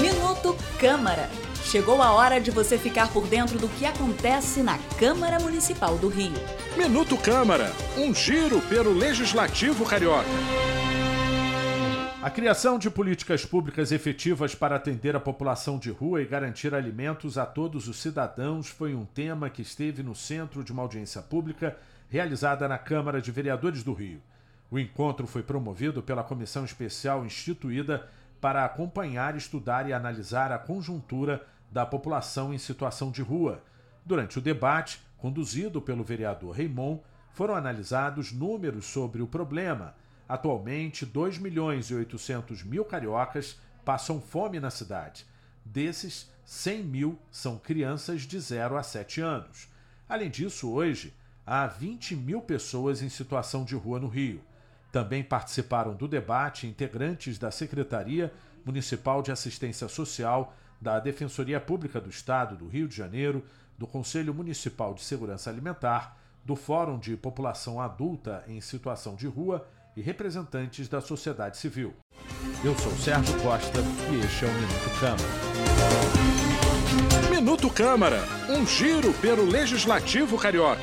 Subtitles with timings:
[0.00, 1.28] Minuto Câmara.
[1.64, 6.08] Chegou a hora de você ficar por dentro do que acontece na Câmara Municipal do
[6.08, 6.32] Rio.
[6.76, 10.28] Minuto Câmara, um giro pelo Legislativo Carioca.
[12.22, 17.36] A criação de políticas públicas efetivas para atender a população de rua e garantir alimentos
[17.36, 21.76] a todos os cidadãos foi um tema que esteve no centro de uma audiência pública
[22.08, 24.20] realizada na Câmara de Vereadores do Rio.
[24.70, 28.08] O encontro foi promovido pela comissão especial instituída
[28.40, 33.62] para acompanhar, estudar e analisar a conjuntura da população em situação de rua.
[34.06, 37.00] Durante o debate, conduzido pelo vereador Raimon,
[37.32, 39.94] foram analisados números sobre o problema.
[40.28, 45.26] Atualmente, 2 milhões e 800 mil cariocas passam fome na cidade.
[45.64, 49.68] Desses, 100 mil são crianças de 0 a 7 anos.
[50.08, 51.12] Além disso, hoje,
[51.44, 54.40] há 20 mil pessoas em situação de rua no Rio.
[54.92, 58.32] Também participaram do debate integrantes da Secretaria
[58.64, 63.44] Municipal de Assistência Social, da Defensoria Pública do Estado do Rio de Janeiro,
[63.78, 69.66] do Conselho Municipal de Segurança Alimentar, do Fórum de População Adulta em Situação de Rua
[69.96, 71.94] e representantes da sociedade civil.
[72.64, 73.80] Eu sou Sérgio Costa
[74.12, 75.30] e este é o Minuto Câmara.
[77.30, 80.82] Minuto Câmara, um giro pelo Legislativo Carioca.